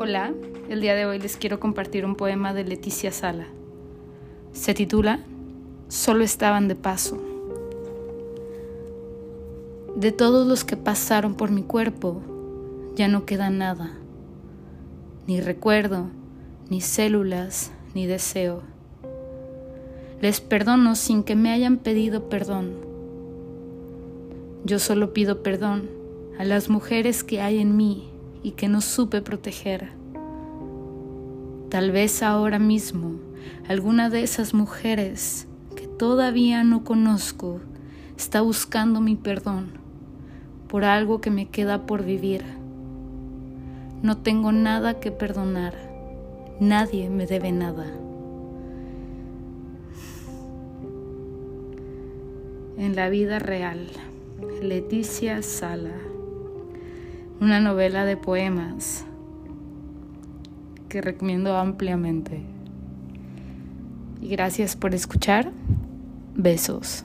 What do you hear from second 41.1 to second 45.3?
que me queda por vivir. No tengo nada que